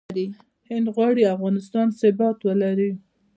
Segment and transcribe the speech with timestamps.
[0.69, 2.91] هند غواړي افغانستان ثبات ولري.